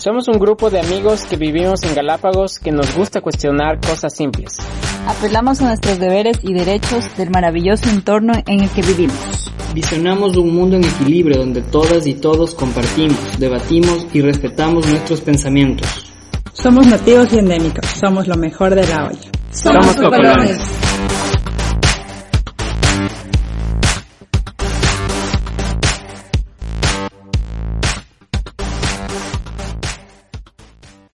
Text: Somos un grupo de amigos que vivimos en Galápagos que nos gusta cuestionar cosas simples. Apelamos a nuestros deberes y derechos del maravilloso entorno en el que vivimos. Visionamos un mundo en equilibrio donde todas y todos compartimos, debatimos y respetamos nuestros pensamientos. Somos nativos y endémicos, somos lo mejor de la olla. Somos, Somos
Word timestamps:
Somos 0.00 0.28
un 0.28 0.38
grupo 0.38 0.70
de 0.70 0.80
amigos 0.80 1.26
que 1.26 1.36
vivimos 1.36 1.82
en 1.82 1.94
Galápagos 1.94 2.58
que 2.58 2.72
nos 2.72 2.96
gusta 2.96 3.20
cuestionar 3.20 3.78
cosas 3.80 4.16
simples. 4.16 4.56
Apelamos 5.06 5.60
a 5.60 5.66
nuestros 5.66 5.98
deberes 5.98 6.38
y 6.42 6.54
derechos 6.54 7.14
del 7.18 7.28
maravilloso 7.28 7.90
entorno 7.90 8.32
en 8.46 8.60
el 8.60 8.70
que 8.70 8.80
vivimos. 8.80 9.52
Visionamos 9.74 10.38
un 10.38 10.54
mundo 10.54 10.76
en 10.76 10.84
equilibrio 10.84 11.40
donde 11.40 11.60
todas 11.60 12.06
y 12.06 12.14
todos 12.14 12.54
compartimos, 12.54 13.38
debatimos 13.38 14.06
y 14.14 14.22
respetamos 14.22 14.88
nuestros 14.88 15.20
pensamientos. 15.20 16.10
Somos 16.54 16.86
nativos 16.86 17.30
y 17.34 17.38
endémicos, 17.38 17.84
somos 17.84 18.26
lo 18.26 18.36
mejor 18.36 18.74
de 18.74 18.86
la 18.86 19.04
olla. 19.04 19.30
Somos, 19.50 19.84
Somos 19.84 20.79